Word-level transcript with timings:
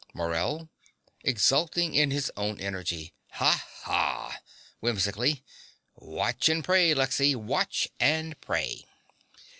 MORELL 0.15 0.67
(exulting 1.23 1.93
in 1.93 2.09
his 2.09 2.31
own 2.35 2.59
energy). 2.59 3.13
Ha! 3.33 3.67
ha! 3.83 4.39
(Whimsically.) 4.79 5.43
Watch 5.95 6.49
and 6.49 6.63
pray, 6.63 6.95
Lexy: 6.95 7.35
watch 7.35 7.87
and 7.99 8.41
pray. 8.41 8.87